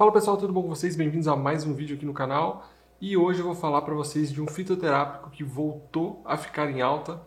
Fala 0.00 0.12
pessoal, 0.12 0.38
tudo 0.38 0.50
bom 0.50 0.62
com 0.62 0.68
vocês? 0.70 0.96
Bem-vindos 0.96 1.28
a 1.28 1.36
mais 1.36 1.66
um 1.66 1.74
vídeo 1.74 1.94
aqui 1.94 2.06
no 2.06 2.14
canal. 2.14 2.66
E 3.02 3.18
hoje 3.18 3.40
eu 3.40 3.44
vou 3.44 3.54
falar 3.54 3.82
para 3.82 3.92
vocês 3.92 4.32
de 4.32 4.40
um 4.40 4.46
fitoterápico 4.46 5.28
que 5.28 5.44
voltou 5.44 6.22
a 6.24 6.38
ficar 6.38 6.70
em 6.70 6.80
alta 6.80 7.20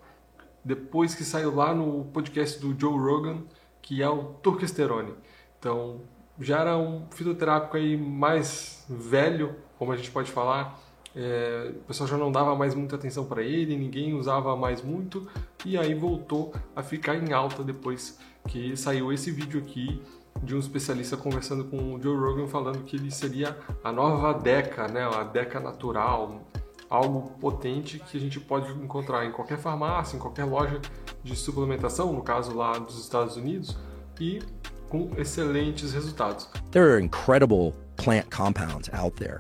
depois 0.66 1.14
que 1.14 1.24
saiu 1.24 1.54
lá 1.54 1.72
no 1.72 2.06
podcast 2.06 2.59
do 2.59 2.75
Joe 2.75 2.98
Rogan, 2.98 3.44
que 3.80 4.01
é 4.01 4.09
o 4.09 4.24
Turkesterone. 4.42 5.14
Então, 5.59 6.01
já 6.40 6.62
era 6.62 6.75
um 6.75 7.06
fitoterápico 7.12 7.78
aí 7.78 7.96
mais 7.96 8.83
velho, 8.89 9.55
como 9.77 9.91
a 9.91 9.95
gente 9.95 10.09
pode 10.09 10.31
falar. 10.31 10.81
É, 11.15 11.73
o 11.75 11.83
pessoal 11.83 12.09
já 12.09 12.17
não 12.17 12.31
dava 12.31 12.55
mais 12.55 12.73
muita 12.73 12.95
atenção 12.95 13.23
para 13.23 13.43
ele, 13.43 13.77
ninguém 13.77 14.15
usava 14.15 14.55
mais 14.55 14.81
muito, 14.81 15.29
e 15.63 15.77
aí 15.77 15.93
voltou 15.93 16.51
a 16.75 16.81
ficar 16.81 17.17
em 17.17 17.33
alta 17.33 17.63
depois 17.63 18.17
que 18.47 18.75
saiu 18.75 19.13
esse 19.13 19.29
vídeo 19.29 19.61
aqui 19.61 20.01
de 20.41 20.55
um 20.55 20.59
especialista 20.59 21.15
conversando 21.15 21.65
com 21.65 21.95
o 21.95 22.02
Joe 22.02 22.15
Rogan 22.15 22.47
falando 22.47 22.83
que 22.83 22.95
ele 22.95 23.11
seria 23.11 23.57
a 23.83 23.91
nova 23.91 24.33
Deca, 24.33 24.87
né, 24.87 25.04
a 25.04 25.23
Deca 25.23 25.59
natural, 25.59 26.42
algo 26.89 27.32
potente 27.39 28.00
que 28.00 28.18
a 28.18 28.19
gente 28.19 28.39
pode 28.39 28.71
encontrar 28.71 29.25
em 29.25 29.32
qualquer 29.32 29.57
farmácia, 29.57 30.15
em 30.15 30.19
qualquer 30.19 30.46
loja 30.46 30.79
de 31.23 31.36
suplementação, 31.36 32.14
no 32.14 32.22
caso 32.22 32.56
lá 32.56 32.78
dos 32.78 33.00
Estados 33.00 33.36
Unidos, 33.36 33.78
e 34.20 34.42
com 34.90 35.09
excelentes 35.18 35.94
resultados. 35.94 36.48
There 36.72 36.92
are 36.92 37.04
incredible 37.04 37.73
plant 37.98 38.30
compounds 38.30 38.90
out 38.94 39.16
there. 39.18 39.40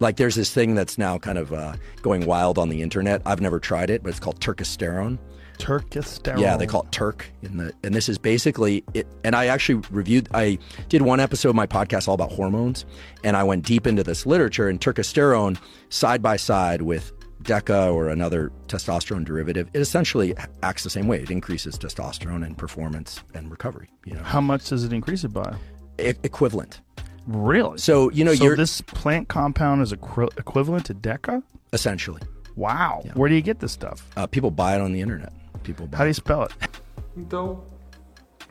Like 0.00 0.16
there's 0.16 0.34
this 0.34 0.52
thing 0.52 0.74
that's 0.74 0.98
now 0.98 1.18
kind 1.18 1.38
of 1.38 1.52
uh, 1.52 1.74
going 2.02 2.26
wild 2.26 2.58
on 2.58 2.68
the 2.68 2.82
internet. 2.82 3.22
I've 3.26 3.40
never 3.40 3.58
tried 3.58 3.90
it, 3.90 4.02
but 4.02 4.10
it's 4.10 4.20
called 4.20 4.40
turkesterone. 4.40 5.18
Turkesterone. 5.58 6.40
Yeah, 6.40 6.56
they 6.56 6.66
call 6.66 6.82
it 6.82 6.92
Turk 6.92 7.26
in 7.42 7.56
the 7.56 7.72
and 7.82 7.92
this 7.92 8.08
is 8.08 8.16
basically 8.16 8.84
it 8.94 9.08
and 9.24 9.34
I 9.34 9.46
actually 9.46 9.82
reviewed 9.90 10.28
I 10.32 10.58
did 10.88 11.02
one 11.02 11.18
episode 11.18 11.48
of 11.50 11.56
my 11.56 11.66
podcast 11.66 12.06
all 12.06 12.14
about 12.14 12.30
hormones 12.30 12.86
and 13.24 13.36
I 13.36 13.42
went 13.42 13.64
deep 13.64 13.84
into 13.84 14.04
this 14.04 14.24
literature 14.24 14.68
and 14.68 14.80
turkesterone 14.80 15.58
side 15.88 16.22
by 16.22 16.36
side 16.36 16.82
with 16.82 17.12
DECA 17.42 17.92
or 17.92 18.08
another 18.08 18.52
testosterone 18.66 19.24
derivative, 19.24 19.68
it 19.72 19.80
essentially 19.80 20.34
acts 20.62 20.84
the 20.84 20.90
same 20.90 21.06
way. 21.06 21.22
It 21.22 21.30
increases 21.30 21.78
testosterone 21.78 22.44
and 22.44 22.58
performance 22.58 23.22
and 23.34 23.50
recovery. 23.50 23.88
You 24.04 24.14
know, 24.14 24.22
How 24.22 24.40
much 24.40 24.68
does 24.68 24.84
it 24.84 24.92
increase 24.92 25.24
it 25.24 25.28
by? 25.28 25.56
E- 26.00 26.14
equivalent. 26.24 26.80
Really? 27.28 27.76
So 27.78 28.10
you 28.10 28.24
know, 28.24 28.34
so 28.34 28.42
you're 28.44 28.56
this 28.56 28.80
plant 28.80 29.28
compound 29.28 29.82
is 29.82 29.92
equi- 29.92 30.32
equivalent 30.38 30.86
to 30.86 30.94
Deca? 30.94 31.42
essentially 31.74 32.22
Wow. 32.56 33.02
Where 33.14 33.28
do 33.28 33.36
you 33.36 33.42
get 33.42 33.60
this 33.60 33.70
stuff? 33.72 34.02
uh, 34.16 34.26
people 34.26 34.50
buy 34.50 34.74
it 34.74 34.80
on 34.80 34.92
the 34.92 35.00
internet. 35.00 35.32
People 35.62 35.86
buy. 35.86 35.98
How 35.98 36.04
do 36.04 36.08
you 36.08 36.14
spell 36.14 36.42
it? 36.42 36.52
Então, 37.16 37.62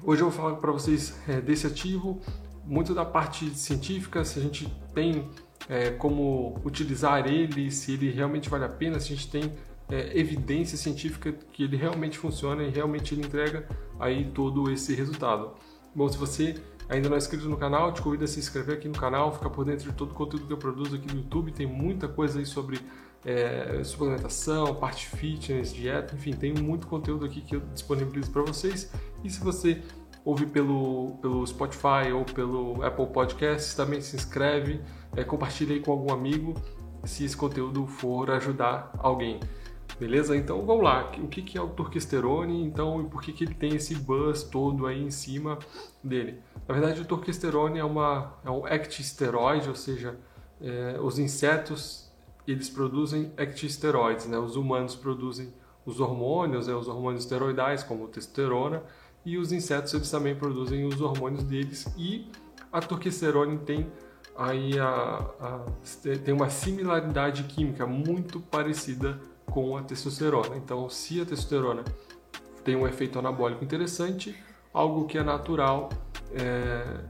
hoje 0.01 0.21
eu 0.21 0.29
vou 0.29 0.31
falar 0.31 0.55
para 0.55 0.71
vocês 0.71 1.13
é, 1.27 1.41
desse 1.41 1.67
ativo, 1.67 2.21
muito 2.65 2.93
da 2.93 3.03
parte 3.03 3.49
científica, 3.49 4.23
se 4.23 4.39
a 4.39 4.41
gente 4.41 4.73
tem 4.93 5.27
é, 5.67 5.89
como 5.89 6.57
utilizar 6.63 7.27
ele, 7.27 7.69
se 7.69 7.93
ele 7.93 8.09
realmente 8.11 8.49
vale 8.49 8.63
a 8.63 8.69
pena, 8.69 8.97
se 8.99 9.11
a 9.11 9.15
gente 9.15 9.29
tem 9.29 9.51
é, 9.89 10.17
evidência 10.17 10.77
científica 10.77 11.33
que 11.51 11.63
ele 11.63 11.75
realmente 11.75 12.17
funciona 12.17 12.63
e 12.63 12.69
realmente 12.69 13.13
ele 13.13 13.25
entrega 13.25 13.67
aí 13.99 14.31
todo 14.33 14.71
esse 14.71 14.93
resultado. 14.95 15.51
Bom, 15.93 16.07
se 16.07 16.17
você 16.17 16.55
ainda 16.89 17.09
não 17.09 17.15
é 17.15 17.17
inscrito 17.17 17.47
no 17.49 17.57
canal, 17.57 17.93
te 17.93 18.01
convido 18.01 18.23
a 18.23 18.27
se 18.27 18.39
inscrever 18.39 18.77
aqui 18.77 18.87
no 18.87 18.97
canal, 18.97 19.33
ficar 19.33 19.49
por 19.49 19.65
dentro 19.65 19.89
de 19.89 19.95
todo 19.95 20.11
o 20.11 20.13
conteúdo 20.13 20.47
que 20.47 20.53
eu 20.53 20.57
produzo 20.57 20.95
aqui 20.95 21.07
no 21.07 21.21
YouTube, 21.21 21.51
tem 21.51 21.65
muita 21.65 22.07
coisa 22.07 22.39
aí 22.39 22.45
sobre 22.45 22.79
é, 23.25 23.83
suplementação, 23.83 24.75
parte 24.75 25.07
fitness, 25.07 25.73
dieta, 25.73 26.15
enfim, 26.15 26.33
tem 26.33 26.53
muito 26.53 26.87
conteúdo 26.87 27.25
aqui 27.25 27.41
que 27.41 27.55
eu 27.55 27.61
disponibilizo 27.73 28.31
para 28.31 28.41
vocês. 28.41 28.91
E 29.23 29.29
se 29.29 29.39
você 29.39 29.81
ouve 30.23 30.45
pelo, 30.45 31.17
pelo 31.21 31.45
Spotify 31.45 32.11
ou 32.13 32.23
pelo 32.23 32.83
Apple 32.83 33.07
Podcasts, 33.07 33.73
também 33.73 34.01
se 34.01 34.15
inscreve, 34.15 34.81
é, 35.15 35.23
compartilha 35.23 35.73
aí 35.73 35.81
com 35.81 35.91
algum 35.91 36.13
amigo 36.13 36.53
se 37.03 37.23
esse 37.23 37.35
conteúdo 37.35 37.87
for 37.87 38.29
ajudar 38.31 38.91
alguém. 38.97 39.39
Beleza? 39.99 40.37
Então 40.37 40.63
vamos 40.65 40.83
lá. 40.83 41.11
O 41.17 41.27
que 41.27 41.41
que 41.41 41.57
é 41.57 41.61
o 41.61 41.69
turquesterone? 41.69 42.63
Então, 42.63 43.01
e 43.01 43.05
por 43.05 43.21
que, 43.21 43.33
que 43.33 43.43
ele 43.43 43.55
tem 43.55 43.75
esse 43.75 43.95
buzz 43.95 44.43
todo 44.43 44.85
aí 44.85 45.01
em 45.01 45.09
cima 45.09 45.57
dele? 46.03 46.39
Na 46.67 46.75
verdade, 46.75 47.01
o 47.01 47.05
turquesterone 47.05 47.79
é, 47.79 47.83
uma, 47.83 48.33
é 48.45 48.51
um 48.51 48.67
ectisteroide, 48.67 49.67
ou 49.67 49.75
seja, 49.75 50.17
é, 50.61 50.97
os 51.01 51.17
insetos 51.17 52.11
eles 52.47 52.69
produzem 52.69 53.33
ectisteroides, 53.37 54.27
né? 54.27 54.37
Os 54.37 54.55
humanos 54.55 54.95
produzem 54.95 55.51
os 55.85 55.99
hormônios, 55.99 56.67
né? 56.67 56.75
os 56.75 56.87
hormônios 56.87 57.23
esteroidais, 57.23 57.81
como 57.81 58.07
testosterona, 58.07 58.83
e 59.25 59.37
os 59.37 59.51
insetos 59.51 59.93
eles 59.93 60.11
também 60.11 60.35
produzem 60.35 60.85
os 60.85 61.01
hormônios 61.01 61.43
deles. 61.43 61.87
E 61.97 62.29
a 62.71 62.79
turquesterone 62.81 63.57
tem 63.59 63.91
aí 64.35 64.77
a, 64.79 64.85
a, 65.39 65.65
tem 66.23 66.33
uma 66.33 66.49
similaridade 66.49 67.43
química 67.43 67.87
muito 67.87 68.39
parecida 68.39 69.19
com 69.51 69.77
a 69.77 69.81
testosterona. 69.81 70.55
Então, 70.55 70.89
se 70.89 71.21
a 71.21 71.25
testosterona 71.25 71.83
tem 72.63 72.75
um 72.75 72.87
efeito 72.87 73.17
anabólico 73.17 73.63
interessante, 73.63 74.35
algo 74.73 75.05
que 75.05 75.17
é 75.17 75.23
natural 75.23 75.89
é, 76.33 77.01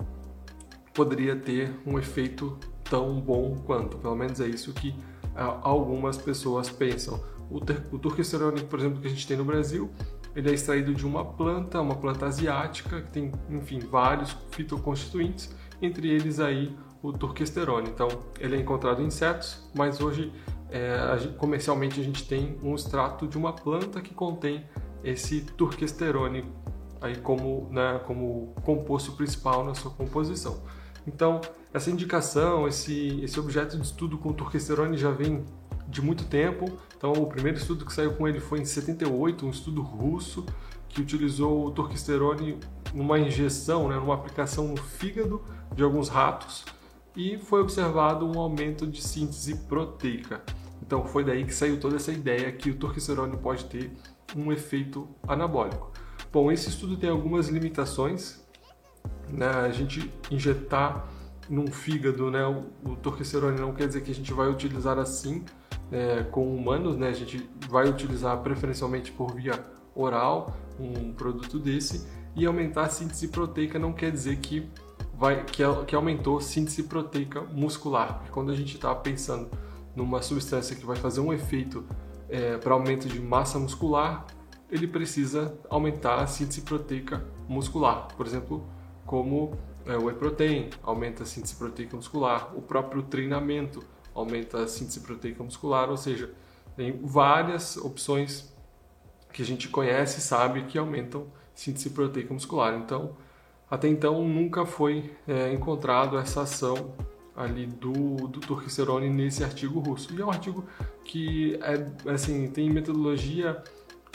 poderia 0.93 1.35
ter 1.35 1.71
um 1.85 1.97
efeito 1.99 2.57
tão 2.83 3.19
bom 3.19 3.55
quanto. 3.65 3.97
Pelo 3.97 4.15
menos 4.15 4.39
é 4.39 4.47
isso 4.47 4.73
que 4.73 4.95
algumas 5.61 6.17
pessoas 6.17 6.69
pensam. 6.69 7.21
O, 7.49 7.57
o 7.95 7.99
turquesterone, 7.99 8.61
por 8.63 8.79
exemplo, 8.79 8.99
que 8.99 9.07
a 9.07 9.09
gente 9.09 9.27
tem 9.27 9.37
no 9.37 9.45
Brasil, 9.45 9.89
ele 10.35 10.49
é 10.49 10.53
extraído 10.53 10.93
de 10.93 11.05
uma 11.05 11.23
planta, 11.23 11.81
uma 11.81 11.95
planta 11.95 12.25
asiática, 12.25 13.01
que 13.01 13.11
tem, 13.11 13.31
enfim, 13.49 13.79
vários 13.79 14.35
fitoconstituintes, 14.51 15.55
entre 15.81 16.09
eles 16.09 16.39
aí 16.39 16.75
o 17.01 17.13
turquesterone. 17.13 17.89
Então, 17.89 18.07
ele 18.39 18.55
é 18.55 18.59
encontrado 18.59 19.01
em 19.01 19.05
insetos, 19.05 19.67
mas 19.75 20.01
hoje, 20.01 20.31
é, 20.69 20.91
a 20.91 21.17
gente, 21.17 21.35
comercialmente, 21.35 21.99
a 21.99 22.03
gente 22.03 22.27
tem 22.27 22.57
um 22.61 22.75
extrato 22.75 23.27
de 23.27 23.37
uma 23.37 23.53
planta 23.53 24.01
que 24.01 24.13
contém 24.13 24.65
esse 25.03 25.41
turquesterone 25.41 26.45
aí 26.99 27.15
como, 27.17 27.69
né, 27.71 28.01
como 28.05 28.53
composto 28.63 29.11
principal 29.13 29.63
na 29.63 29.73
sua 29.73 29.91
composição. 29.91 30.61
Então, 31.05 31.39
essa 31.73 31.89
indicação, 31.89 32.67
esse, 32.67 33.21
esse 33.23 33.39
objeto 33.39 33.77
de 33.77 33.83
estudo 33.83 34.17
com 34.17 34.33
turquesterone 34.33 34.97
já 34.97 35.11
vem 35.11 35.45
de 35.87 36.01
muito 36.01 36.25
tempo. 36.25 36.65
Então, 36.97 37.13
o 37.13 37.27
primeiro 37.27 37.57
estudo 37.57 37.85
que 37.85 37.93
saiu 37.93 38.13
com 38.13 38.27
ele 38.27 38.39
foi 38.39 38.59
em 38.59 38.65
78, 38.65 39.45
um 39.45 39.49
estudo 39.49 39.81
russo 39.81 40.45
que 40.89 40.99
utilizou 40.99 41.67
o 41.67 41.71
turquesterone 41.71 42.59
numa 42.93 43.19
injeção, 43.19 43.87
né, 43.87 43.95
numa 43.95 44.15
aplicação 44.15 44.67
no 44.67 44.77
fígado 44.77 45.41
de 45.73 45.83
alguns 45.83 46.09
ratos 46.09 46.65
e 47.17 47.35
foi 47.39 47.61
observado 47.61 48.27
um 48.29 48.39
aumento 48.39 48.85
de 48.85 49.01
síntese 49.01 49.55
proteica. 49.55 50.43
Então, 50.81 51.05
foi 51.05 51.23
daí 51.23 51.43
que 51.43 51.53
saiu 51.53 51.79
toda 51.79 51.95
essa 51.95 52.11
ideia 52.11 52.51
que 52.51 52.69
o 52.69 52.75
turquesterone 52.75 53.35
pode 53.37 53.65
ter 53.65 53.91
um 54.35 54.51
efeito 54.51 55.07
anabólico. 55.27 55.91
Bom, 56.31 56.51
esse 56.51 56.69
estudo 56.69 56.97
tem 56.97 57.09
algumas 57.09 57.47
limitações. 57.47 58.45
Né? 59.29 59.47
A 59.47 59.69
gente 59.71 60.11
injetar 60.31 61.07
num 61.49 61.67
fígado, 61.67 62.29
né, 62.29 62.45
o, 62.45 62.65
o 62.89 63.51
não 63.59 63.73
quer 63.73 63.87
dizer 63.87 64.01
que 64.01 64.11
a 64.11 64.15
gente 64.15 64.33
vai 64.33 64.49
utilizar 64.49 64.97
assim 64.99 65.45
é, 65.91 66.23
com 66.23 66.53
humanos, 66.55 66.97
né? 66.97 67.09
A 67.09 67.13
gente 67.13 67.49
vai 67.69 67.87
utilizar 67.87 68.37
preferencialmente 68.39 69.11
por 69.11 69.33
via 69.33 69.63
oral 69.95 70.55
um 70.79 71.13
produto 71.13 71.57
desse 71.57 72.07
e 72.35 72.45
aumentar 72.45 72.83
a 72.83 72.89
síntese 72.89 73.29
proteica 73.29 73.79
não 73.79 73.93
quer 73.93 74.11
dizer 74.11 74.37
que 74.37 74.69
vai 75.13 75.43
que, 75.43 75.63
que 75.87 75.95
aumentou 75.95 76.39
síntese 76.39 76.83
proteica 76.83 77.41
muscular. 77.41 78.23
Quando 78.31 78.51
a 78.51 78.55
gente 78.55 78.75
está 78.75 78.93
pensando 78.93 79.49
numa 79.97 80.21
substância 80.21 80.75
que 80.75 80.85
vai 80.85 80.95
fazer 80.95 81.21
um 81.21 81.33
efeito 81.33 81.83
é, 82.29 82.55
para 82.57 82.71
aumento 82.71 83.07
de 83.07 83.19
massa 83.19 83.57
muscular, 83.57 84.27
ele 84.69 84.87
precisa 84.87 85.57
aumentar 85.67 86.19
a 86.19 86.27
síntese 86.27 86.61
proteica 86.61 87.25
muscular. 87.49 88.07
Por 88.15 88.27
exemplo, 88.27 88.63
como 89.07 89.57
é, 89.87 89.97
o 89.97 90.05
whey 90.05 90.15
protein 90.15 90.69
aumenta 90.83 91.23
a 91.23 91.25
síntese 91.25 91.55
proteica 91.55 91.95
muscular, 91.95 92.55
o 92.55 92.61
próprio 92.61 93.01
treinamento 93.01 93.83
aumenta 94.13 94.61
a 94.61 94.67
síntese 94.67 94.99
proteica 94.99 95.43
muscular, 95.43 95.89
ou 95.89 95.97
seja, 95.97 96.31
tem 96.75 96.99
várias 97.03 97.75
opções 97.77 98.53
que 99.33 99.41
a 99.41 99.45
gente 99.45 99.67
conhece 99.67 100.19
e 100.19 100.21
sabe 100.21 100.65
que 100.65 100.77
aumentam 100.77 101.25
síntese 101.55 101.89
proteica 101.89 102.31
muscular. 102.31 102.75
Então, 102.75 103.17
até 103.67 103.87
então 103.87 104.23
nunca 104.27 104.63
foi 104.63 105.11
é, 105.27 105.51
encontrado 105.51 106.19
essa 106.19 106.41
ação 106.43 106.93
ali 107.37 107.67
do, 107.67 108.27
do 108.27 108.39
turquesterone 108.39 109.09
nesse 109.09 109.43
artigo 109.43 109.79
russo. 109.79 110.13
E 110.13 110.19
é 110.19 110.25
um 110.25 110.31
artigo 110.31 110.65
que 111.05 111.57
é, 111.61 112.11
assim, 112.11 112.47
tem 112.47 112.69
metodologia, 112.69 113.63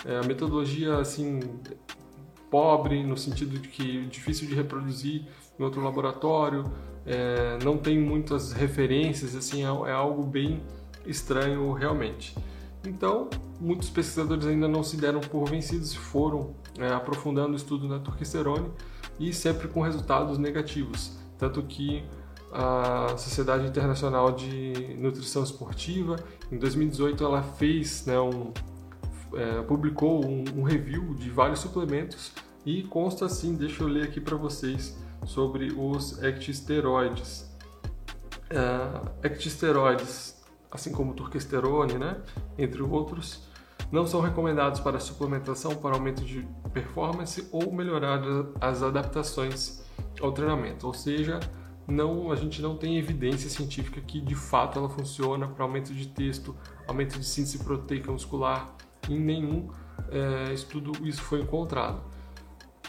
é, 0.04 0.26
metodologia 0.26 0.98
assim 0.98 1.40
pobre 2.50 3.02
no 3.02 3.16
sentido 3.16 3.58
de 3.58 3.68
que 3.68 4.04
difícil 4.06 4.46
de 4.46 4.54
reproduzir 4.54 5.24
em 5.58 5.62
outro 5.62 5.82
laboratório, 5.82 6.64
é, 7.06 7.58
não 7.64 7.78
tem 7.78 7.98
muitas 7.98 8.52
referências, 8.52 9.34
assim, 9.34 9.62
é, 9.62 9.66
é, 9.66 9.92
algo 9.92 10.22
bem 10.24 10.62
estranho 11.06 11.72
realmente. 11.72 12.36
Então, 12.86 13.30
muitos 13.60 13.88
pesquisadores 13.88 14.44
ainda 14.46 14.68
não 14.68 14.82
se 14.82 14.96
deram 14.96 15.20
por 15.20 15.48
vencidos 15.48 15.92
e 15.92 15.96
foram 15.96 16.54
é, 16.78 16.88
aprofundando 16.88 17.52
o 17.52 17.56
estudo 17.56 17.88
na 17.88 17.98
turquesterone 17.98 18.68
e 19.18 19.32
sempre 19.32 19.68
com 19.68 19.80
resultados 19.80 20.36
negativos, 20.36 21.16
tanto 21.38 21.62
que 21.62 22.04
a 22.52 23.16
Sociedade 23.16 23.66
Internacional 23.66 24.30
de 24.32 24.94
Nutrição 24.98 25.42
Esportiva. 25.42 26.16
Em 26.50 26.58
2018 26.58 27.24
ela 27.24 27.42
fez, 27.42 28.04
né, 28.04 28.20
um, 28.20 28.52
é, 29.34 29.62
publicou 29.62 30.24
um, 30.24 30.44
um, 30.56 30.62
review 30.62 31.14
de 31.14 31.30
vários 31.30 31.60
suplementos 31.60 32.32
e 32.66 32.82
consta 32.82 33.24
assim, 33.24 33.54
deixa 33.54 33.82
eu 33.82 33.88
ler 33.88 34.04
aqui 34.04 34.20
para 34.20 34.36
vocês 34.36 34.96
sobre 35.24 35.72
os 35.72 36.22
ectisteroides. 36.22 37.50
É, 38.50 39.26
ectisteroides, 39.26 40.44
assim 40.70 40.92
como 40.92 41.14
turquesterone, 41.14 41.94
né, 41.94 42.18
entre 42.58 42.82
outros, 42.82 43.48
não 43.90 44.06
são 44.06 44.20
recomendados 44.20 44.80
para 44.80 45.00
suplementação 45.00 45.74
para 45.74 45.94
aumento 45.94 46.22
de 46.22 46.46
performance 46.72 47.48
ou 47.50 47.72
melhorar 47.72 48.22
as 48.60 48.82
adaptações 48.82 49.82
ao 50.20 50.32
treinamento, 50.32 50.86
ou 50.86 50.94
seja, 50.94 51.40
não, 51.86 52.30
a 52.30 52.36
gente 52.36 52.62
não 52.62 52.76
tem 52.76 52.96
evidência 52.96 53.50
científica 53.50 54.00
que 54.00 54.20
de 54.20 54.34
fato 54.34 54.78
ela 54.78 54.88
funciona 54.88 55.48
para 55.48 55.64
aumento 55.64 55.92
de 55.92 56.06
texto, 56.08 56.56
aumento 56.86 57.18
de 57.18 57.24
síntese 57.24 57.58
proteica 57.58 58.10
muscular. 58.10 58.74
Em 59.08 59.18
nenhum 59.18 59.68
é, 60.10 60.52
estudo 60.52 60.92
isso 61.06 61.22
foi 61.22 61.40
encontrado. 61.40 62.00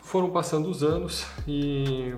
Foram 0.03 0.29
passando 0.29 0.69
os 0.69 0.83
anos 0.83 1.25
e 1.47 2.13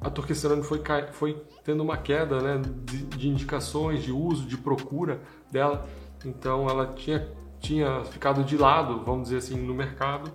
a 0.00 0.10
torquesterone 0.10 0.62
foi, 0.62 0.82
foi 1.12 1.42
tendo 1.64 1.82
uma 1.82 1.96
queda 1.96 2.40
né, 2.40 2.62
de, 2.84 3.04
de 3.04 3.28
indicações, 3.28 4.02
de 4.02 4.12
uso, 4.12 4.46
de 4.46 4.56
procura 4.56 5.20
dela. 5.50 5.86
Então 6.24 6.68
ela 6.68 6.86
tinha, 6.94 7.26
tinha 7.58 8.04
ficado 8.04 8.44
de 8.44 8.56
lado, 8.56 9.02
vamos 9.04 9.24
dizer 9.24 9.38
assim, 9.38 9.56
no 9.56 9.74
mercado. 9.74 10.30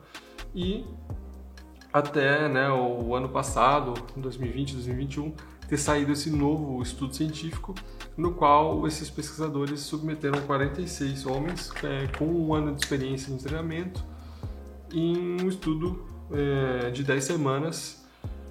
E 0.53 0.85
até 1.91 2.47
né, 2.47 2.69
o 2.71 3.15
ano 3.15 3.29
passado, 3.29 3.93
2020, 4.15 4.73
2021, 4.73 5.33
ter 5.67 5.77
saído 5.77 6.11
esse 6.11 6.29
novo 6.29 6.81
estudo 6.81 7.15
científico, 7.15 7.75
no 8.17 8.33
qual 8.33 8.87
esses 8.87 9.09
pesquisadores 9.09 9.81
submeteram 9.81 10.41
46 10.41 11.25
homens 11.25 11.71
é, 11.83 12.07
com 12.17 12.25
um 12.25 12.53
ano 12.53 12.73
de 12.73 12.81
experiência 12.81 13.31
em 13.31 13.37
treinamento 13.37 14.03
em 14.91 15.41
um 15.41 15.47
estudo 15.47 16.03
é, 16.31 16.89
de 16.89 17.03
10 17.03 17.23
semanas, 17.23 18.05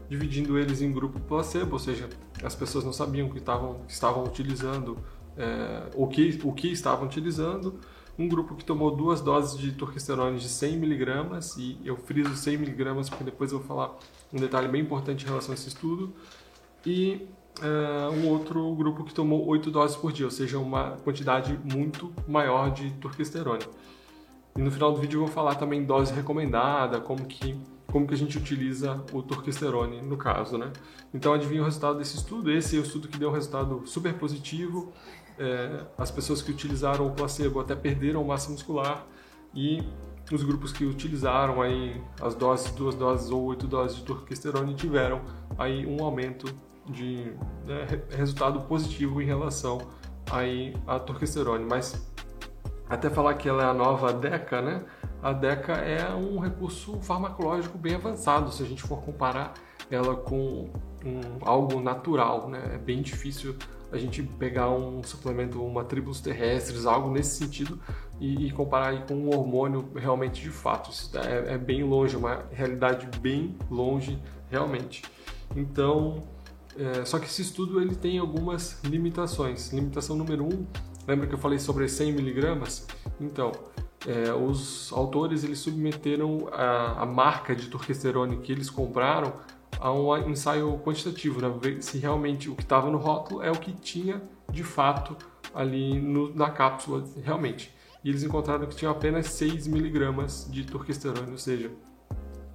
dividindo 0.08 0.58
eles 0.58 0.81
em 0.81 0.93
grupo 0.93 1.19
placebo, 1.20 1.73
ou 1.75 1.79
seja, 1.79 2.08
as 2.43 2.55
pessoas 2.55 2.85
não 2.85 2.93
sabiam 2.93 3.29
que 3.29 3.38
estavam, 3.38 3.81
que 3.87 3.93
estavam 3.93 4.25
utilizando 4.25 4.99
é, 5.37 5.90
o, 5.94 6.06
que, 6.06 6.38
o 6.44 6.52
que 6.52 6.69
estavam 6.69 7.06
utilizando, 7.06 7.79
um 8.19 8.29
grupo 8.29 8.56
que 8.56 8.65
tomou 8.65 8.91
duas 8.91 9.20
doses 9.20 9.59
de 9.59 9.73
torquesterone 9.73 10.38
de 10.38 10.49
100 10.49 10.76
miligramas, 10.76 11.56
e 11.56 11.79
eu 11.85 11.97
friso 11.97 12.35
100 12.35 12.59
miligramas 12.59 13.09
porque 13.09 13.25
depois 13.25 13.53
eu 13.53 13.59
vou 13.59 13.67
falar 13.67 13.97
um 14.32 14.38
detalhe 14.38 14.67
bem 14.67 14.82
importante 14.82 15.25
em 15.25 15.29
relação 15.29 15.53
a 15.53 15.55
esse 15.55 15.69
estudo, 15.69 16.12
e 16.85 17.29
uh, 17.61 18.11
um 18.12 18.29
outro 18.29 18.75
grupo 18.75 19.05
que 19.05 19.15
tomou 19.15 19.47
8 19.47 19.70
doses 19.70 19.97
por 19.97 20.12
dia, 20.12 20.26
ou 20.26 20.32
seja, 20.32 20.59
uma 20.59 20.97
quantidade 21.05 21.59
muito 21.62 22.12
maior 22.26 22.73
de 22.73 22.91
turquesterone. 22.94 23.65
E 24.56 24.61
no 24.61 24.71
final 24.73 24.93
do 24.93 25.00
vídeo 25.00 25.19
eu 25.19 25.26
vou 25.26 25.32
falar 25.32 25.55
também 25.55 25.85
dose 25.85 26.12
recomendada, 26.12 27.00
como 27.00 27.25
que, 27.25 27.56
como 27.87 28.09
que 28.09 28.14
a 28.14 28.17
gente 28.17 28.37
utiliza 28.37 29.00
o 29.12 29.23
turquesterone 29.23 30.03
no 30.03 30.17
caso, 30.17 30.59
né? 30.59 30.73
Então 31.14 31.32
adivinha 31.32 31.62
o 31.62 31.64
resultado 31.64 31.99
desse 31.99 32.17
estudo? 32.17 32.50
Esse 32.50 32.76
é 32.76 32.81
o 32.81 32.82
estudo 32.82 33.06
que 33.06 33.17
deu 33.17 33.29
um 33.29 33.32
resultado 33.32 33.82
super 33.87 34.14
positivo. 34.14 34.93
É, 35.38 35.85
as 35.96 36.11
pessoas 36.11 36.43
que 36.43 36.50
utilizaram 36.50 37.06
o 37.06 37.12
placebo 37.12 37.61
até 37.61 37.76
perderam 37.76 38.25
massa 38.25 38.50
muscular 38.50 39.06
e 39.55 39.82
os 40.32 40.43
grupos 40.43 40.73
que 40.73 40.85
utilizaram 40.85 41.62
aí 41.62 42.02
as 42.20 42.35
doses, 42.35 42.70
duas 42.73 42.94
doses 42.94 43.31
ou 43.31 43.44
oito 43.44 43.67
doses 43.67 43.96
de 43.99 44.05
turquesterone 44.05 44.75
tiveram 44.75 45.23
aí 45.56 45.87
um 45.87 46.02
aumento 46.02 46.52
de 46.87 47.32
né, 47.64 47.87
resultado 48.11 48.61
positivo 48.62 49.23
em 49.23 49.25
relação 49.25 49.79
aí 50.31 50.75
à 50.87 50.99
torquesterone, 50.99 51.64
mas 51.64 52.06
até 52.88 53.11
falar 53.11 53.35
que 53.35 53.49
ela 53.49 53.62
é 53.62 53.67
a 53.67 53.75
nova 53.75 54.12
DECA, 54.12 54.62
né? 54.62 54.85
A 55.23 55.32
DECA 55.32 55.73
é 55.73 56.14
um 56.14 56.38
recurso 56.38 56.99
farmacológico 57.00 57.76
bem 57.76 57.94
avançado, 57.94 58.50
se 58.50 58.62
a 58.62 58.67
gente 58.67 58.82
for 58.82 59.02
comparar 59.02 59.55
ela 59.90 60.17
com 60.17 60.70
um, 61.05 61.20
algo 61.43 61.81
natural, 61.81 62.49
né? 62.49 62.62
É 62.75 62.79
bem 62.79 63.02
difícil 63.02 63.56
a 63.90 63.96
gente 63.96 64.23
pegar 64.23 64.70
um 64.70 65.02
suplemento, 65.02 65.62
uma 65.62 65.85
tribos 65.85 66.20
terrestres, 66.20 66.87
algo 66.87 67.11
nesse 67.11 67.37
sentido, 67.37 67.79
e, 68.20 68.46
e 68.46 68.50
comparar 68.50 69.06
com 69.06 69.14
um 69.14 69.29
hormônio 69.29 69.88
realmente 69.94 70.43
de 70.43 70.50
fato. 70.50 70.90
Isso 70.90 71.11
é, 71.17 71.55
é 71.55 71.58
bem 71.58 71.82
longe, 71.82 72.14
é 72.14 72.19
uma 72.19 72.44
realidade 72.52 73.08
bem 73.20 73.56
longe 73.70 74.19
realmente. 74.50 75.02
Então, 75.56 76.23
é, 76.76 77.05
só 77.05 77.19
que 77.19 77.26
esse 77.26 77.43
estudo 77.43 77.81
ele 77.81 77.94
tem 77.94 78.19
algumas 78.19 78.82
limitações. 78.85 79.73
Limitação 79.73 80.17
número 80.17 80.44
um, 80.44 80.67
lembra 81.06 81.26
que 81.26 81.35
eu 81.35 81.38
falei 81.38 81.58
sobre 81.58 81.88
100 81.88 82.12
miligramas? 82.12 82.87
Então, 83.20 83.52
é, 84.06 84.32
os 84.32 84.93
autores 84.93 85.43
eles 85.43 85.58
submeteram 85.58 86.49
a, 86.52 87.02
a, 87.02 87.06
marca 87.06 87.55
de 87.55 87.67
torquesterone 87.67 88.37
que 88.38 88.52
eles 88.52 88.70
compraram 88.70 89.32
a 89.81 89.93
um 89.93 90.31
ensaio 90.31 90.79
quantitativo, 90.85 91.41
né? 91.41 91.53
ver 91.61 91.83
se 91.83 91.99
realmente 91.99 92.51
o 92.51 92.55
que 92.55 92.63
estava 92.63 92.91
no 92.91 92.99
rótulo 92.99 93.43
é 93.43 93.51
o 93.51 93.55
que 93.55 93.73
tinha 93.73 94.21
de 94.51 94.65
fato 94.65 95.17
ali 95.55 96.01
no, 96.01 96.35
na 96.35 96.51
cápsula, 96.51 97.05
realmente. 97.23 97.75
E 98.03 98.09
eles 98.09 98.23
encontraram 98.23 98.67
que 98.67 98.77
tinha 98.77 98.91
apenas 98.91 99.27
6 99.29 99.67
miligramas 99.67 100.49
de 100.51 100.65
torquesterone, 100.65 101.33
ou 101.33 101.39
seja, 101.39 101.71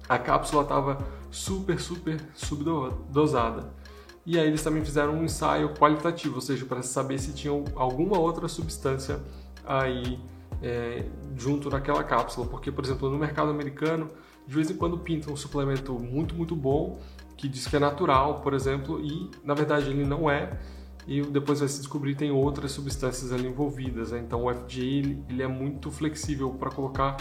a 0.08 0.18
cápsula 0.18 0.62
estava 0.62 0.98
super, 1.30 1.80
super 1.80 2.20
subdosada. 2.34 3.72
E 4.26 4.38
aí 4.38 4.46
eles 4.46 4.62
também 4.62 4.84
fizeram 4.84 5.14
um 5.14 5.24
ensaio 5.24 5.74
qualitativo, 5.74 6.36
ou 6.36 6.40
seja, 6.40 6.64
para 6.64 6.82
saber 6.82 7.18
se 7.18 7.32
tinha 7.32 7.52
alguma 7.76 8.18
outra 8.18 8.48
substância 8.48 9.20
aí 9.66 10.18
é, 10.62 11.04
junto 11.36 11.68
naquela 11.68 12.02
cápsula. 12.02 12.46
Porque, 12.46 12.72
por 12.72 12.84
exemplo, 12.84 13.10
no 13.10 13.18
mercado 13.18 13.50
americano, 13.50 14.10
de 14.46 14.54
vez 14.54 14.70
em 14.70 14.76
quando 14.76 14.98
pintam 14.98 15.32
um 15.32 15.36
suplemento 15.36 15.92
muito, 15.94 16.34
muito 16.34 16.54
bom, 16.54 16.98
que 17.36 17.48
diz 17.48 17.66
que 17.66 17.76
é 17.76 17.78
natural, 17.78 18.40
por 18.40 18.54
exemplo, 18.54 19.00
e 19.00 19.30
na 19.42 19.54
verdade 19.54 19.90
ele 19.90 20.04
não 20.04 20.30
é, 20.30 20.58
e 21.06 21.20
depois 21.22 21.60
vai 21.60 21.68
se 21.68 21.78
descobrir 21.78 22.14
tem 22.14 22.30
outras 22.30 22.72
substâncias 22.72 23.32
ali 23.32 23.46
envolvidas. 23.46 24.12
Né? 24.12 24.20
Então 24.20 24.44
o 24.44 24.54
FDA 24.54 24.80
ele, 24.80 25.22
ele 25.28 25.42
é 25.42 25.48
muito 25.48 25.90
flexível 25.90 26.50
para 26.50 26.70
colocar 26.70 27.16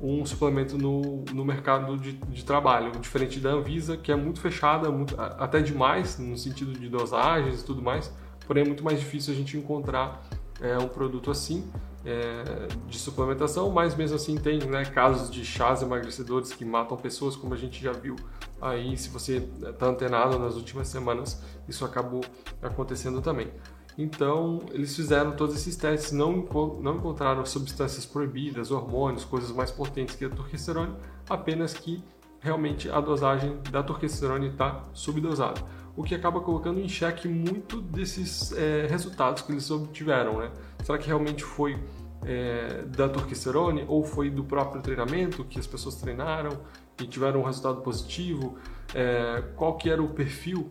um 0.00 0.24
suplemento 0.24 0.76
no, 0.76 1.24
no 1.32 1.44
mercado 1.44 1.96
de, 1.96 2.12
de, 2.12 2.44
trabalho, 2.44 2.90
diferente 3.00 3.38
da 3.38 3.50
Anvisa, 3.50 3.96
que 3.96 4.10
é 4.10 4.16
muito 4.16 4.40
fechada, 4.40 4.90
muito, 4.90 5.14
até 5.20 5.60
demais 5.60 6.18
no 6.18 6.36
sentido 6.36 6.72
de 6.72 6.88
dosagens 6.88 7.62
e 7.62 7.64
tudo 7.64 7.80
mais, 7.80 8.12
porém 8.46 8.64
é 8.64 8.66
muito 8.66 8.82
mais 8.82 8.98
difícil 8.98 9.32
a 9.32 9.36
gente 9.36 9.56
encontrar 9.56 10.24
é, 10.60 10.76
um 10.78 10.88
produto 10.88 11.30
assim 11.30 11.70
é, 12.04 12.68
de 12.88 12.98
suplementação, 12.98 13.70
mas 13.70 13.94
mesmo 13.94 14.16
assim 14.16 14.36
tem 14.36 14.58
né, 14.60 14.84
casos 14.84 15.30
de 15.30 15.44
chás 15.44 15.82
emagrecedores 15.82 16.52
que 16.52 16.64
matam 16.64 16.96
pessoas, 16.96 17.36
como 17.36 17.54
a 17.54 17.56
gente 17.56 17.82
já 17.82 17.92
viu 17.92 18.16
aí, 18.60 18.96
se 18.96 19.08
você 19.08 19.48
está 19.60 19.86
antenado 19.86 20.38
nas 20.38 20.54
últimas 20.54 20.88
semanas, 20.88 21.42
isso 21.68 21.84
acabou 21.84 22.24
acontecendo 22.62 23.20
também. 23.20 23.48
Então, 23.96 24.60
eles 24.70 24.96
fizeram 24.96 25.32
todos 25.32 25.54
esses 25.54 25.76
testes, 25.76 26.12
não, 26.12 26.48
não 26.80 26.96
encontraram 26.96 27.44
substâncias 27.44 28.06
proibidas, 28.06 28.70
hormônios, 28.70 29.24
coisas 29.24 29.50
mais 29.50 29.70
potentes 29.70 30.14
que 30.14 30.24
a 30.24 30.30
torquesterone, 30.30 30.94
apenas 31.28 31.74
que 31.74 32.02
realmente 32.40 32.90
a 32.90 33.00
dosagem 33.00 33.58
da 33.70 33.82
torquesterone 33.82 34.48
está 34.48 34.84
subdosada. 34.92 35.60
O 35.94 36.02
que 36.02 36.14
acaba 36.14 36.40
colocando 36.40 36.80
em 36.80 36.88
xeque 36.88 37.28
muito 37.28 37.80
desses 37.80 38.52
é, 38.52 38.86
resultados 38.88 39.42
que 39.42 39.52
eles 39.52 39.70
obtiveram. 39.70 40.38
Né? 40.38 40.50
Será 40.82 40.98
que 40.98 41.06
realmente 41.06 41.44
foi 41.44 41.78
é, 42.24 42.82
da 42.86 43.08
torquesterone 43.08 43.84
ou 43.88 44.04
foi 44.04 44.30
do 44.30 44.44
próprio 44.44 44.82
treinamento 44.82 45.44
que 45.44 45.58
as 45.58 45.66
pessoas 45.66 45.96
treinaram 45.96 46.58
e 47.00 47.06
tiveram 47.06 47.40
um 47.40 47.44
resultado 47.44 47.80
positivo? 47.80 48.56
É, 48.94 49.42
qual 49.56 49.76
que 49.76 49.88
era 49.88 50.02
o 50.02 50.08
perfil 50.08 50.70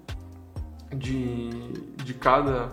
de, 0.93 1.49
de 2.03 2.13
cada 2.13 2.71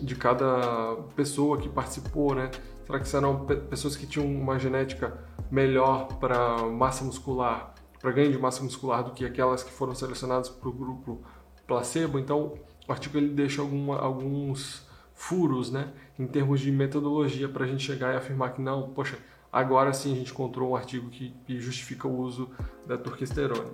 de 0.00 0.16
cada 0.16 0.96
pessoa 1.14 1.56
que 1.56 1.68
participou, 1.68 2.34
né? 2.34 2.50
Será 2.84 2.98
que 2.98 3.08
serão 3.08 3.46
pessoas 3.46 3.96
que 3.96 4.06
tinham 4.06 4.26
uma 4.26 4.58
genética 4.58 5.16
melhor 5.50 6.08
para 6.18 6.58
massa 6.66 7.04
muscular, 7.04 7.74
para 8.00 8.10
ganho 8.10 8.30
de 8.30 8.38
massa 8.38 8.62
muscular 8.62 9.02
do 9.02 9.12
que 9.12 9.24
aquelas 9.24 9.62
que 9.62 9.72
foram 9.72 9.94
selecionadas 9.94 10.48
para 10.48 10.68
o 10.68 10.72
grupo 10.72 11.22
placebo? 11.66 12.18
Então, 12.18 12.54
o 12.86 12.92
artigo 12.92 13.16
ele 13.16 13.30
deixa 13.30 13.62
alguma, 13.62 13.98
alguns 13.98 14.86
furos, 15.28 15.70
né, 15.70 15.88
em 16.18 16.26
termos 16.26 16.60
de 16.60 16.70
metodologia 16.70 17.48
para 17.48 17.64
a 17.64 17.66
gente 17.66 17.82
chegar 17.82 18.12
e 18.12 18.16
afirmar 18.16 18.52
que 18.52 18.60
não, 18.60 18.90
poxa, 18.90 19.16
agora 19.50 19.92
sim 19.92 20.12
a 20.12 20.16
gente 20.16 20.32
encontrou 20.32 20.72
um 20.72 20.76
artigo 20.76 21.08
que, 21.08 21.34
que 21.46 21.58
justifica 21.58 22.06
o 22.06 22.14
uso 22.20 22.50
da 22.86 22.98
turquesterone. 22.98 23.70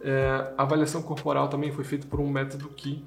É, 0.00 0.54
a 0.56 0.62
avaliação 0.62 1.02
corporal 1.02 1.48
também 1.48 1.70
foi 1.70 1.84
feita 1.84 2.06
por 2.06 2.18
um 2.18 2.30
método 2.30 2.68
que 2.70 3.04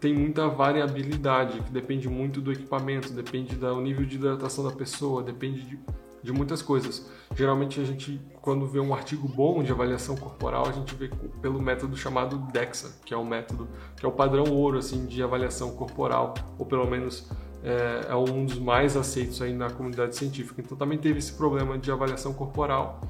tem 0.00 0.14
muita 0.14 0.48
variabilidade, 0.48 1.60
que 1.60 1.70
depende 1.70 2.08
muito 2.08 2.40
do 2.40 2.52
equipamento, 2.52 3.12
depende 3.12 3.56
do 3.56 3.80
nível 3.80 4.06
de 4.06 4.14
hidratação 4.14 4.64
da 4.64 4.72
pessoa, 4.72 5.22
depende 5.22 5.62
de 5.62 5.78
de 6.22 6.32
muitas 6.32 6.62
coisas. 6.62 7.08
Geralmente 7.34 7.80
a 7.80 7.84
gente, 7.84 8.20
quando 8.40 8.66
vê 8.66 8.80
um 8.80 8.94
artigo 8.94 9.28
bom 9.28 9.62
de 9.62 9.72
avaliação 9.72 10.16
corporal, 10.16 10.66
a 10.68 10.72
gente 10.72 10.94
vê 10.94 11.08
pelo 11.40 11.60
método 11.60 11.96
chamado 11.96 12.38
DEXA, 12.52 13.00
que 13.04 13.14
é 13.14 13.16
o 13.16 13.24
método, 13.24 13.68
que 13.96 14.04
é 14.04 14.08
o 14.08 14.12
padrão 14.12 14.44
ouro 14.52 14.78
assim 14.78 15.06
de 15.06 15.22
avaliação 15.22 15.72
corporal, 15.72 16.34
ou 16.58 16.66
pelo 16.66 16.86
menos 16.86 17.30
é, 17.62 18.06
é 18.08 18.16
um 18.16 18.44
dos 18.44 18.58
mais 18.58 18.96
aceitos 18.96 19.40
aí 19.42 19.52
na 19.52 19.70
comunidade 19.70 20.16
científica. 20.16 20.60
Então 20.60 20.76
também 20.76 20.98
teve 20.98 21.18
esse 21.18 21.32
problema 21.32 21.78
de 21.78 21.90
avaliação 21.90 22.32
corporal 22.32 23.00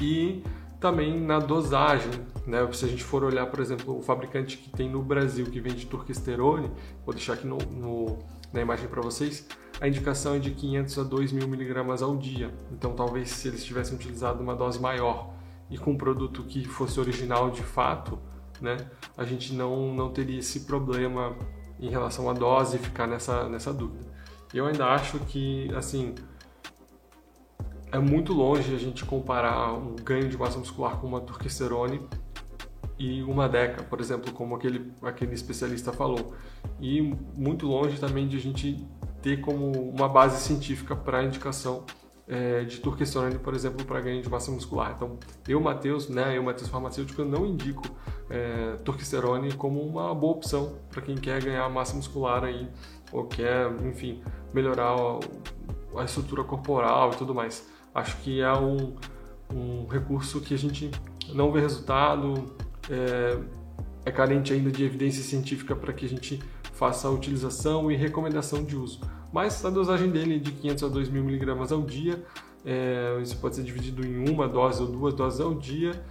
e 0.00 0.42
também 0.80 1.20
na 1.20 1.38
dosagem, 1.38 2.10
né? 2.46 2.66
Se 2.72 2.86
a 2.86 2.88
gente 2.88 3.04
for 3.04 3.22
olhar, 3.22 3.46
por 3.46 3.60
exemplo, 3.60 3.98
o 3.98 4.02
fabricante 4.02 4.56
que 4.56 4.70
tem 4.70 4.88
no 4.88 5.02
Brasil 5.02 5.44
que 5.46 5.60
vende 5.60 5.84
turquesterone, 5.84 6.70
vou 7.04 7.14
deixar 7.14 7.34
aqui 7.34 7.46
no, 7.46 7.58
no 7.58 8.18
na 8.52 8.60
imagem 8.60 8.88
para 8.88 9.00
vocês, 9.00 9.46
a 9.80 9.88
indicação 9.88 10.34
é 10.34 10.38
de 10.38 10.50
500 10.50 10.98
a 10.98 11.02
2 11.02 11.32
mil 11.32 11.48
miligramas 11.48 12.02
ao 12.02 12.16
dia. 12.16 12.52
Então, 12.70 12.92
talvez 12.92 13.30
se 13.30 13.48
eles 13.48 13.64
tivessem 13.64 13.94
utilizado 13.94 14.42
uma 14.42 14.54
dose 14.54 14.78
maior 14.78 15.32
e 15.70 15.78
com 15.78 15.92
um 15.92 15.96
produto 15.96 16.44
que 16.44 16.64
fosse 16.66 17.00
original 17.00 17.50
de 17.50 17.62
fato, 17.62 18.18
né, 18.60 18.76
a 19.16 19.24
gente 19.24 19.54
não, 19.54 19.94
não 19.94 20.12
teria 20.12 20.38
esse 20.38 20.60
problema 20.60 21.34
em 21.78 21.88
relação 21.88 22.28
à 22.28 22.34
dose 22.34 22.76
e 22.76 22.78
ficar 22.78 23.06
nessa, 23.06 23.48
nessa 23.48 23.72
dúvida. 23.72 24.06
Eu 24.52 24.66
ainda 24.66 24.84
acho 24.86 25.18
que, 25.20 25.72
assim, 25.74 26.14
é 27.90 27.98
muito 27.98 28.34
longe 28.34 28.74
a 28.74 28.78
gente 28.78 29.04
comparar 29.06 29.72
um 29.72 29.96
ganho 29.96 30.28
de 30.28 30.36
massa 30.36 30.58
muscular 30.58 30.98
com 30.98 31.06
uma 31.06 31.20
turquesterone 31.22 32.00
e 32.98 33.22
uma 33.22 33.48
DECA, 33.48 33.82
por 33.84 33.98
exemplo, 33.98 34.30
como 34.32 34.54
aquele, 34.54 34.92
aquele 35.00 35.32
especialista 35.32 35.90
falou. 35.90 36.34
E 36.78 37.00
muito 37.34 37.66
longe 37.66 37.98
também 37.98 38.28
de 38.28 38.36
a 38.36 38.40
gente 38.40 38.86
ter 39.22 39.40
como 39.40 39.70
uma 39.90 40.08
base 40.08 40.42
científica 40.42 40.96
para 40.96 41.18
a 41.18 41.24
indicação 41.24 41.84
é, 42.30 42.62
de 42.62 42.78
turquesterone, 42.78 43.38
por 43.38 43.54
exemplo, 43.54 43.84
para 43.84 44.00
ganho 44.00 44.22
de 44.22 44.28
massa 44.28 44.52
muscular. 44.52 44.92
Então, 44.96 45.18
eu, 45.48 45.60
Matheus, 45.60 46.08
né, 46.08 46.38
eu, 46.38 46.42
Matheus 46.42 46.70
farmacêutico, 46.70 47.24
não 47.24 47.44
indico 47.44 47.82
é, 48.30 48.76
turquesterone 48.84 49.52
como 49.54 49.82
uma 49.82 50.14
boa 50.14 50.34
opção 50.34 50.76
para 50.90 51.02
quem 51.02 51.16
quer 51.16 51.42
ganhar 51.42 51.68
massa 51.68 51.96
muscular 51.96 52.44
aí, 52.44 52.68
ou 53.12 53.24
quer, 53.24 53.68
enfim, 53.84 54.22
melhorar 54.54 54.94
a 55.96 56.04
estrutura 56.04 56.44
corporal 56.44 57.10
e 57.12 57.16
tudo 57.16 57.34
mais. 57.34 57.68
Acho 57.92 58.16
que 58.18 58.40
é 58.40 58.52
um, 58.52 58.94
um 59.52 59.86
recurso 59.88 60.40
que 60.40 60.54
a 60.54 60.58
gente 60.58 60.88
não 61.34 61.50
vê 61.50 61.60
resultado, 61.60 62.54
é, 62.88 63.38
é 64.04 64.12
carente 64.12 64.52
ainda 64.52 64.70
de 64.70 64.84
evidência 64.84 65.22
científica 65.22 65.74
para 65.74 65.92
que 65.92 66.06
a 66.06 66.08
gente 66.08 66.40
faça 66.80 67.08
a 67.08 67.10
utilização 67.10 67.92
e 67.92 67.94
recomendação 67.94 68.64
de 68.64 68.74
uso. 68.74 69.00
Mas 69.30 69.62
a 69.66 69.68
dosagem 69.68 70.10
dele 70.10 70.36
é 70.36 70.38
de 70.38 70.50
500 70.50 70.84
a 70.84 70.88
2.000 70.88 71.10
miligramas 71.22 71.70
ao 71.70 71.82
dia, 71.82 72.24
é, 72.64 73.18
isso 73.20 73.36
pode 73.36 73.56
ser 73.56 73.62
dividido 73.62 74.02
em 74.04 74.26
uma 74.30 74.48
dose 74.48 74.80
ou 74.80 74.88
duas 74.88 75.12
doses 75.12 75.40
ao 75.40 75.54
dia 75.54 76.02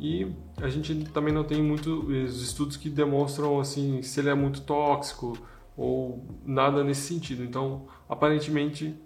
e 0.00 0.26
a 0.60 0.68
gente 0.68 0.96
também 1.10 1.32
não 1.32 1.44
tem 1.44 1.62
muitos 1.62 2.42
estudos 2.42 2.76
que 2.76 2.90
demonstram 2.90 3.60
assim 3.60 4.02
se 4.02 4.18
ele 4.18 4.28
é 4.28 4.34
muito 4.34 4.62
tóxico 4.62 5.38
ou 5.76 6.26
nada 6.44 6.82
nesse 6.82 7.02
sentido. 7.02 7.44
Então, 7.44 7.86
aparentemente 8.08 9.00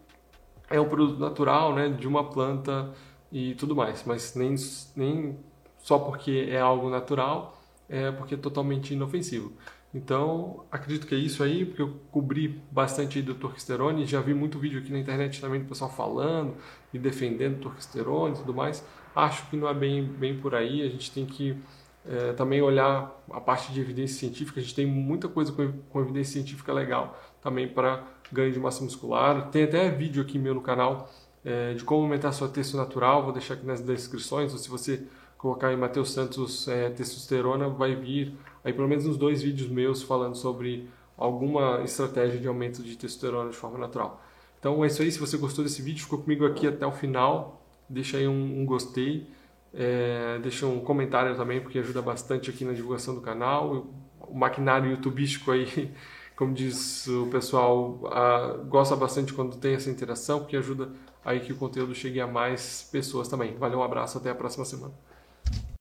é 0.71 0.81
um 0.81 0.89
produto 0.89 1.19
natural, 1.19 1.75
né, 1.75 1.91
de 1.91 2.09
uma 2.09 2.25
planta 2.25 2.95
e 3.31 3.55
tudo 3.57 3.77
mais, 3.77 4.05
mas 4.07 4.35
nem, 4.35 4.55
nem 4.97 5.39
só 5.77 5.99
porque 5.99 6.49
é 6.51 6.61
algo 6.61 6.89
natural 6.89 7.61
é 7.91 8.13
porque 8.13 8.35
é 8.35 8.39
totalmente 8.39 8.95
inofensivo. 8.95 9.53
Então, 9.93 10.65
acredito 10.71 11.07
que 11.07 11.15
é 11.15 11.19
isso 11.19 11.43
aí, 11.43 11.65
porque 11.65 11.83
eu 11.83 11.97
cobri 12.13 12.61
bastante 12.71 13.21
do 13.21 13.35
torquesterone, 13.35 14.07
já 14.07 14.21
vi 14.21 14.33
muito 14.33 14.59
vídeo 14.59 14.81
aqui 14.81 14.93
na 14.93 14.99
internet 14.99 15.41
também 15.41 15.61
do 15.61 15.67
pessoal 15.67 15.91
falando 15.91 16.55
e 16.95 16.99
defendendo 16.99 17.61
torquesterone 17.61 18.35
e 18.35 18.39
tudo 18.39 18.55
mais. 18.55 18.87
Acho 19.15 19.49
que 19.51 19.57
não 19.57 19.69
é 19.69 19.75
bem, 19.75 20.05
bem 20.05 20.39
por 20.39 20.55
aí, 20.55 20.83
a 20.83 20.89
gente 20.89 21.11
tem 21.11 21.27
que 21.27 21.57
é, 22.07 22.33
também 22.33 22.63
olhar 22.63 23.21
a 23.31 23.41
parte 23.41 23.73
de 23.73 23.81
evidência 23.81 24.17
científica, 24.19 24.61
a 24.61 24.63
gente 24.63 24.75
tem 24.75 24.87
muita 24.87 25.29
coisa 25.29 25.53
com, 25.53 25.73
com 25.91 26.01
evidência 26.01 26.35
científica 26.35 26.73
legal 26.73 27.19
também 27.43 27.67
para 27.67 28.05
ganho 28.33 28.53
de 28.53 28.61
massa 28.61 28.85
muscular. 28.85 29.51
Tem 29.51 29.65
até 29.65 29.91
vídeo 29.91 30.23
aqui 30.23 30.39
meu 30.39 30.55
no 30.55 30.61
canal 30.61 31.11
é, 31.45 31.75
de 31.75 31.83
como 31.85 32.03
aumentar 32.03 32.33
sua 32.33 32.49
texto 32.49 32.77
natural, 32.77 33.25
vou 33.25 33.33
deixar 33.33 33.55
aqui 33.55 33.67
nas 33.67 33.81
descrições, 33.81 34.53
ou 34.53 34.59
se 34.59 34.69
você 34.69 35.05
colocar 35.37 35.73
em 35.73 35.77
Matheus 35.77 36.13
Santos 36.13 36.69
é, 36.69 36.91
testosterona, 36.91 37.69
vai 37.69 37.95
vir 37.95 38.35
aí 38.65 38.73
pelo 38.73 38.89
menos 38.89 39.07
uns 39.07 39.17
dois 39.17 39.43
vídeos 39.43 39.69
meus 39.69 40.03
falando 40.03 40.35
sobre 40.35 40.89
alguma 41.17 41.83
estratégia 41.83 42.41
de 42.41 42.49
aumento 42.49 42.83
de 42.83 42.97
testosterona 42.97 43.51
de 43.51 43.57
forma 43.57 43.79
natural. 43.79 44.23
Então 44.59 44.83
é 44.85 44.87
isso 44.87 45.03
aí, 45.03 45.11
se 45.11 45.19
você 45.19 45.37
gostou 45.37 45.65
desse 45.65 45.83
vídeo, 45.83 46.03
ficou 46.03 46.19
comigo 46.19 46.47
aqui 46.47 46.67
até 46.67 46.87
o 46.87 46.93
final, 46.93 47.63
deixa 47.89 48.17
aí 48.19 48.29
um, 48.29 48.61
um 48.61 48.65
gostei, 48.65 49.27
é, 49.73 50.39
deixa 50.43 50.67
um 50.67 50.81
comentário 50.81 51.37
também, 51.37 51.61
porque 51.61 51.79
ajuda 51.79 52.03
bastante 52.03 52.51
aqui 52.51 52.65
na 52.65 52.73
divulgação 52.73 53.15
do 53.15 53.21
canal. 53.21 53.87
O 54.21 54.35
maquinário 54.35 54.91
youtubístico 54.91 55.51
aí, 55.51 55.91
como 56.37 56.53
diz 56.53 57.07
o 57.07 57.27
pessoal, 57.27 58.01
a, 58.07 58.59
gosta 58.69 58.97
bastante 58.97 59.33
quando 59.33 59.57
tem 59.57 59.75
essa 59.75 59.91
interação, 59.91 60.41
porque 60.41 60.57
ajuda 60.57 60.91
aí 61.25 61.41
que 61.41 61.53
o 61.53 61.57
conteúdo 61.57 61.95
chegue 61.95 62.21
a 62.21 62.27
mais 62.27 62.89
pessoas 62.91 63.29
também. 63.29 63.57
Valeu, 63.57 63.79
um 63.79 63.83
abraço, 63.83 64.19
até 64.19 64.31
a 64.31 64.35
próxima 64.35 64.65
semana. 64.65 64.95